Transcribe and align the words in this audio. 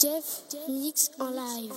Jeff 0.00 0.44
mix 0.68 1.10
en 1.18 1.30
live. 1.30 1.74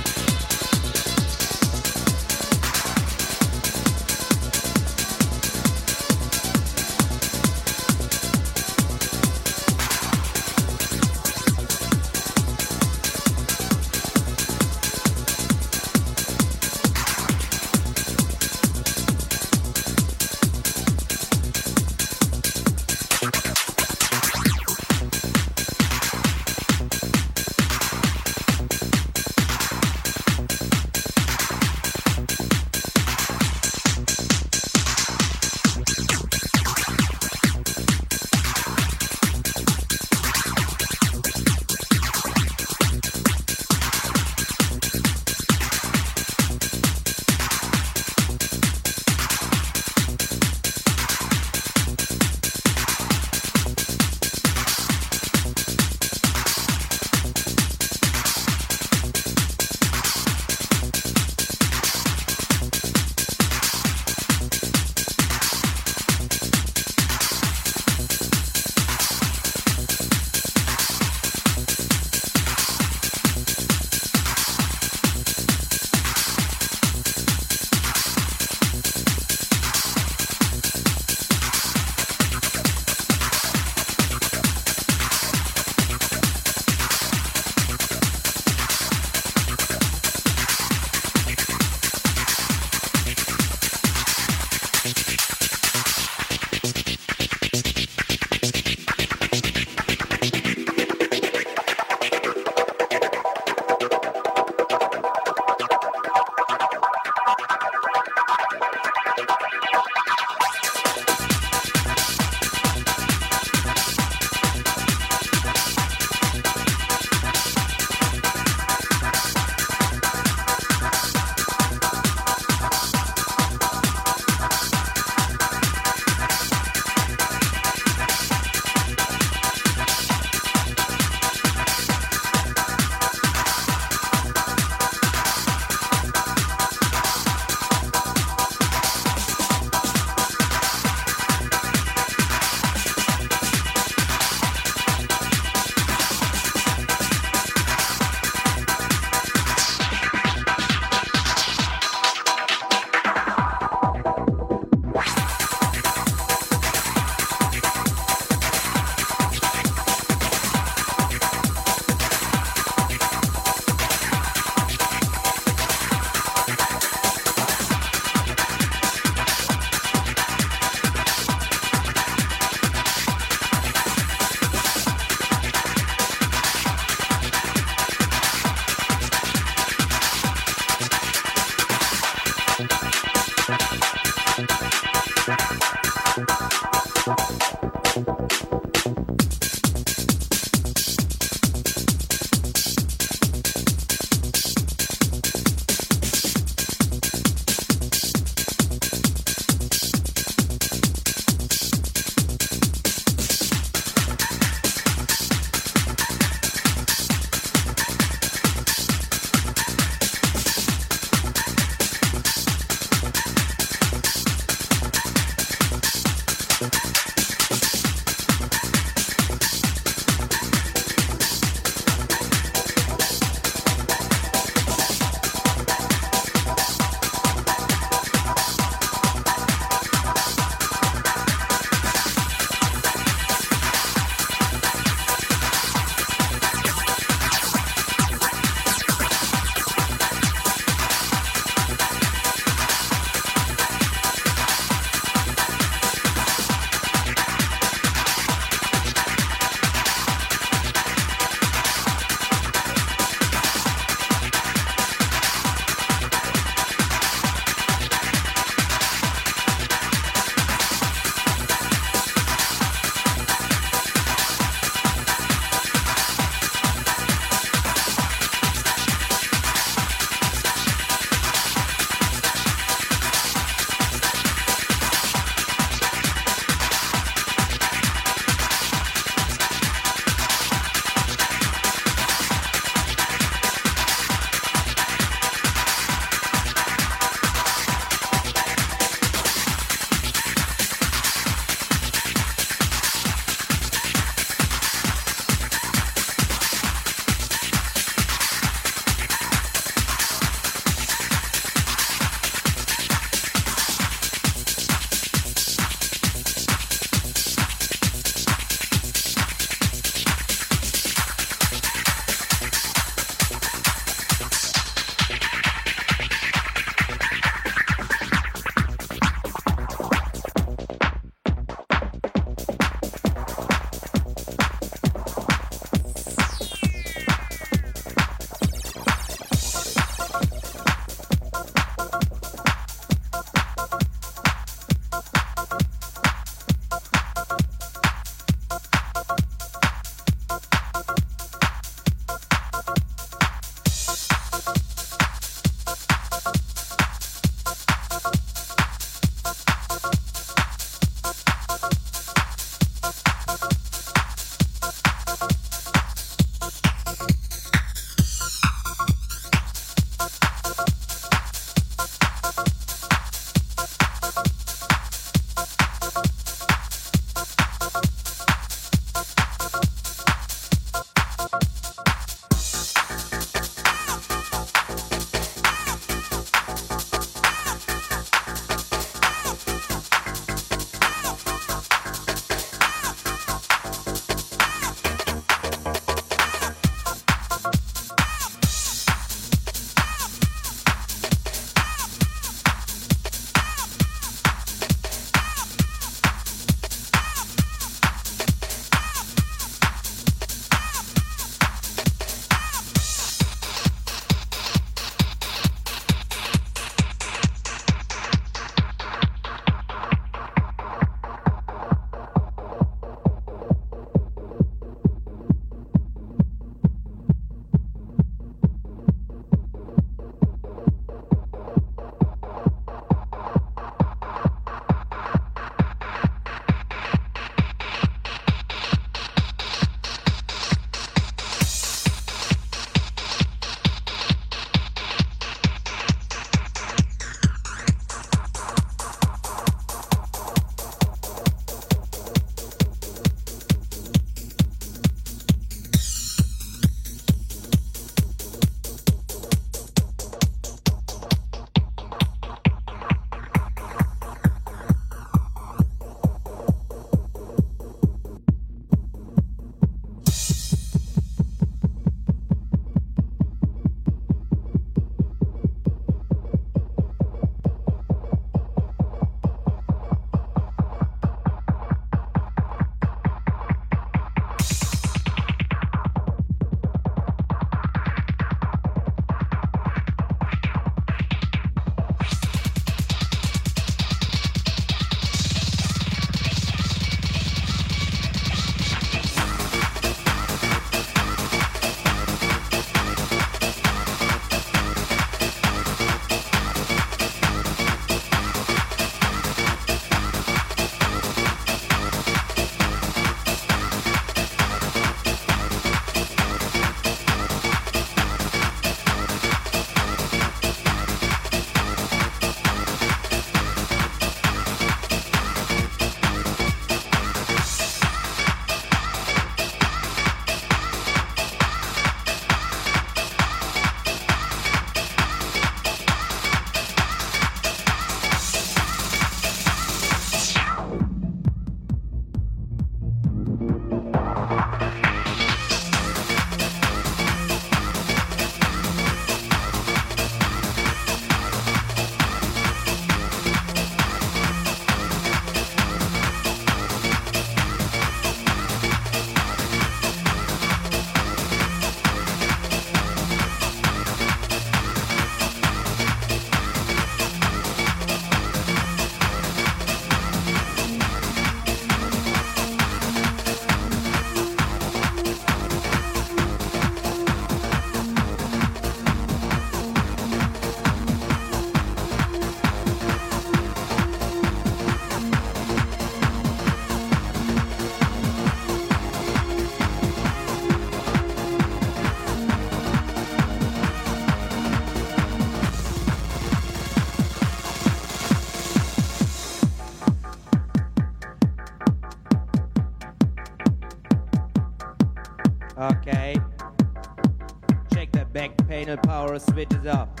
Power 599.08 599.18
switches 599.18 599.66
up. 599.66 600.00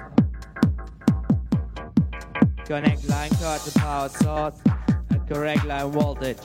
Connect 2.66 3.08
line 3.08 3.30
card 3.40 3.60
to 3.62 3.78
power 3.78 4.08
source 4.10 4.60
at 5.10 5.26
correct 5.26 5.64
line 5.64 5.90
voltage. 5.90 6.36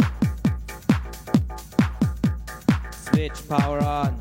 Switch 2.92 3.48
power 3.50 3.84
on. 3.84 4.20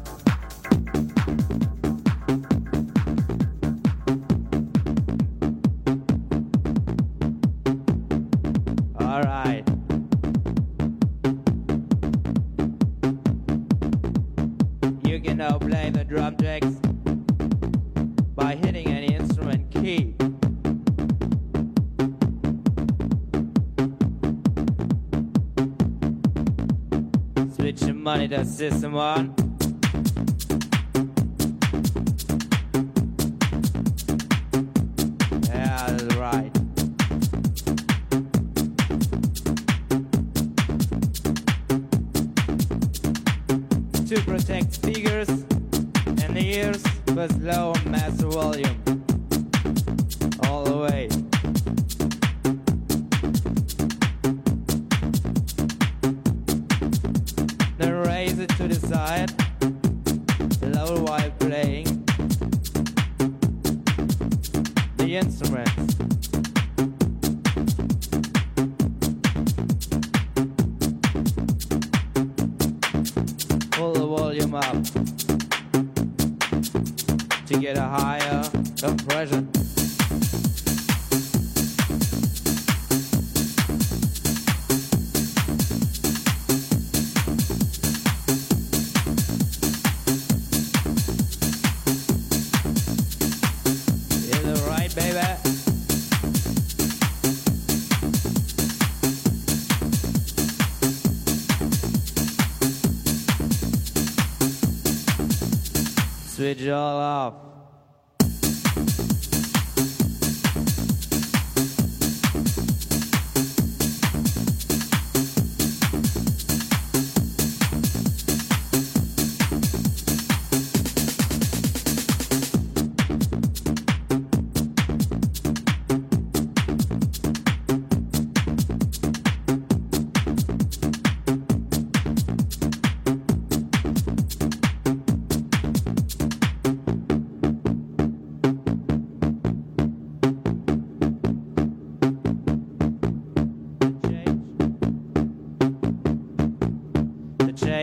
You 15.05 15.21
can 15.21 15.37
now 15.37 15.59
play 15.59 15.91
the 15.91 16.05
drum 16.05 16.37
tracks 16.37 16.83
by 18.43 18.57
hitting 18.57 18.89
any 18.89 19.15
instrument 19.15 19.71
key. 19.71 20.17
Switch 27.55 27.79
the 27.83 27.95
monitor 27.95 28.45
system 28.45 28.97
on. 28.97 29.52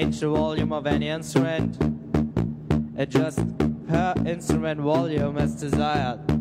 Change 0.09 0.21
the 0.21 0.29
volume 0.29 0.73
of 0.73 0.87
any 0.87 1.07
instrument, 1.07 1.77
adjust 2.97 3.45
per 3.87 4.15
instrument 4.25 4.81
volume 4.81 5.37
as 5.37 5.53
desired. 5.53 6.38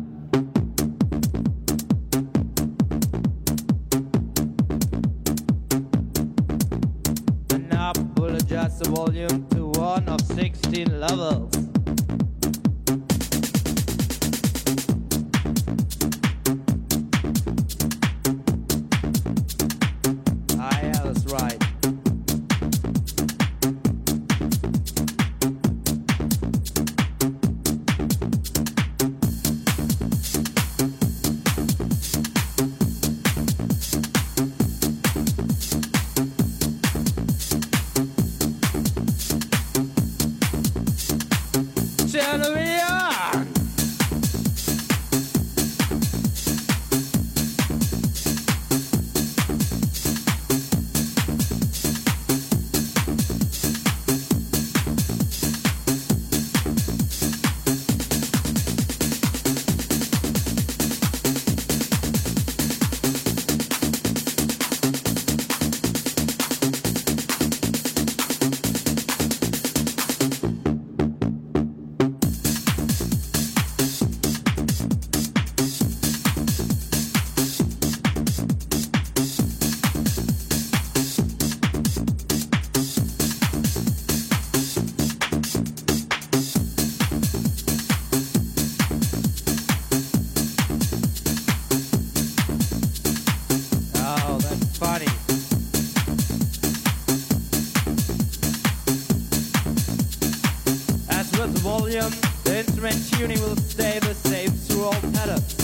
Volume, 101.79 102.11
the 102.43 102.59
instrument 102.59 102.97
tuning 103.11 103.39
will 103.41 103.55
stay 103.55 103.99
the 103.99 104.13
same 104.13 104.49
through 104.51 104.83
all 104.83 105.01
pedals. 105.13 105.55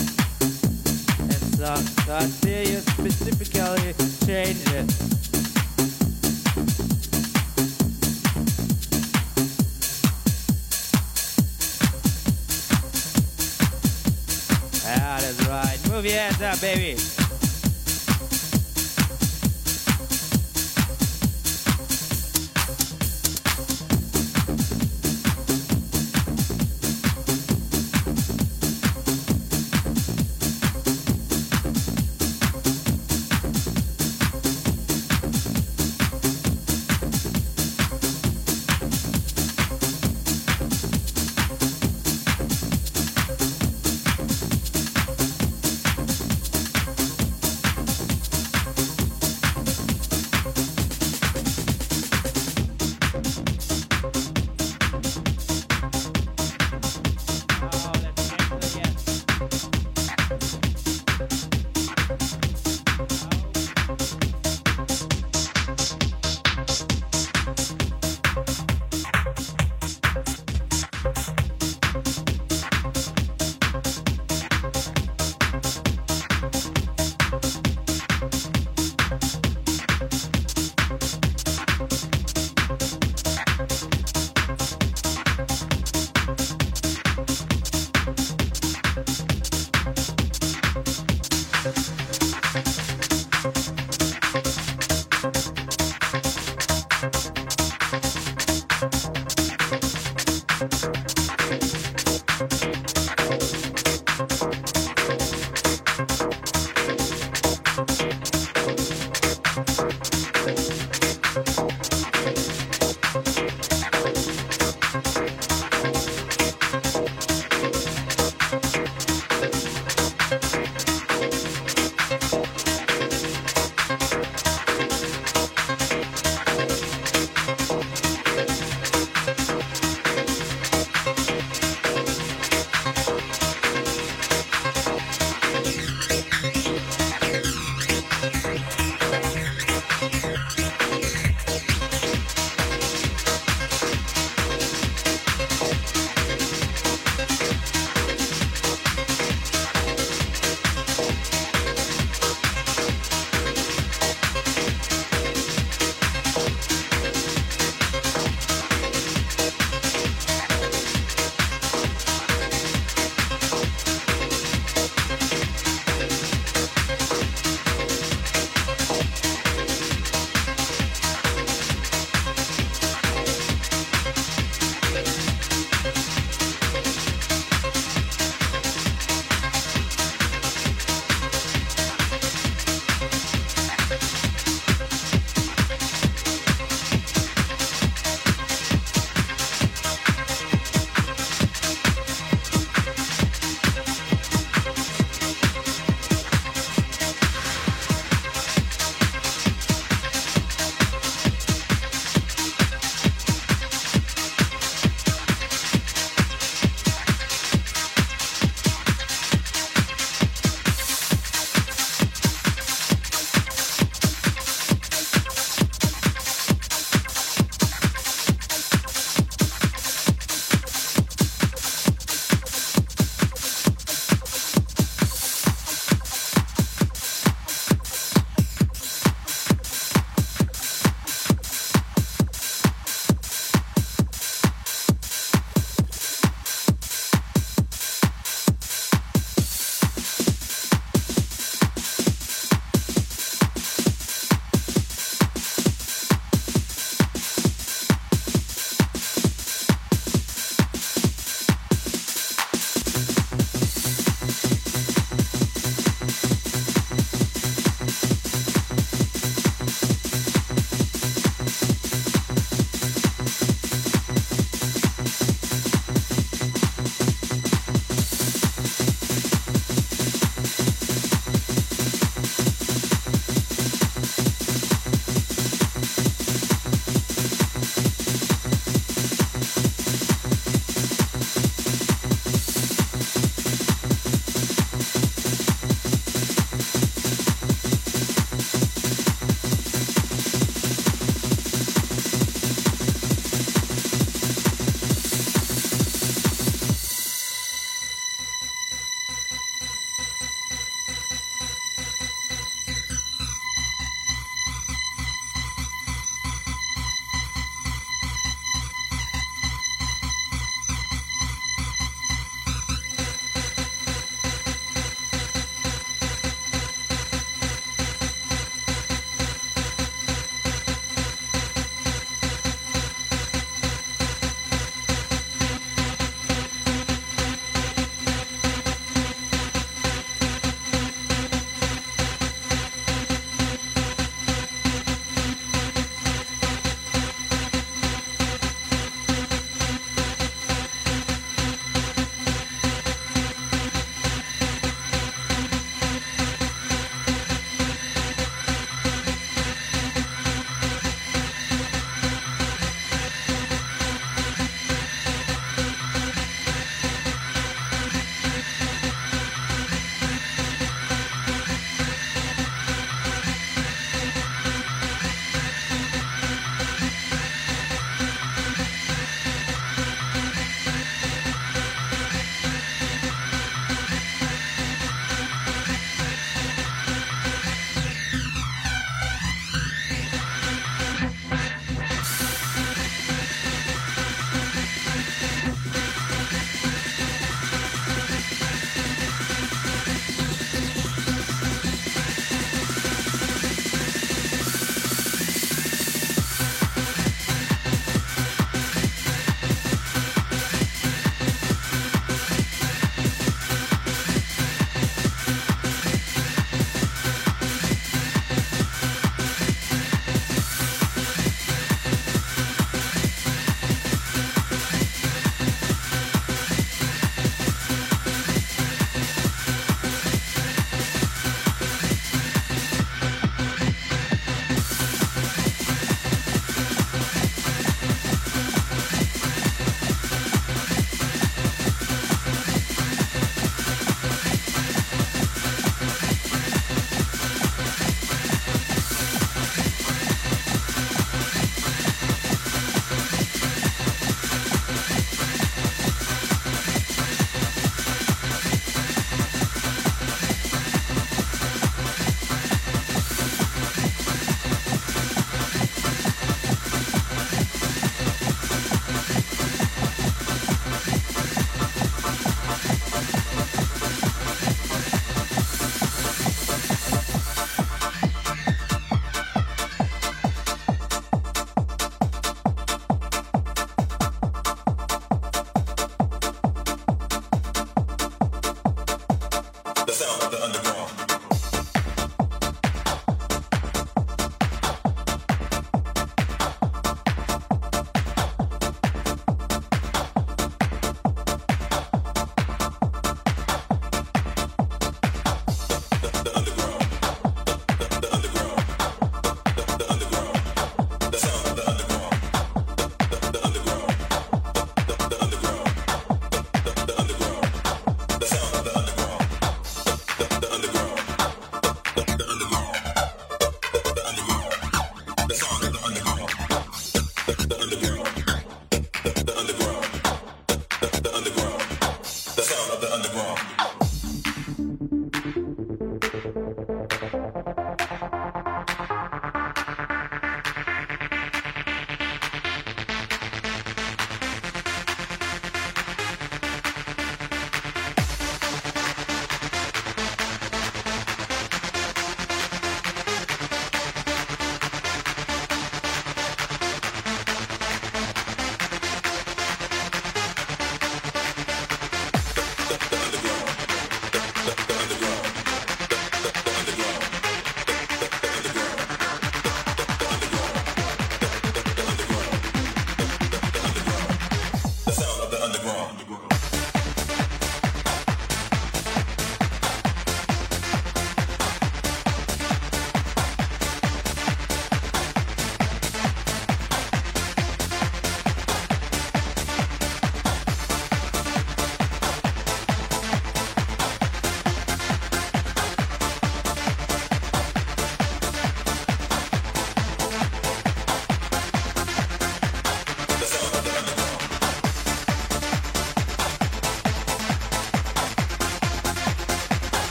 And 1.20 1.42
so, 1.56 1.74
so 2.04 2.16
until 2.16 2.68
you 2.68 2.78
specifically 2.80 3.92
change 4.24 4.62
it. 4.72 4.86
Ah, 14.88 15.18
that's 15.20 15.46
right. 15.46 15.78
Move 15.90 16.06
your 16.06 16.14
hands 16.14 16.40
up, 16.40 16.60
baby. 16.60 17.25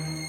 Thank 0.00 0.21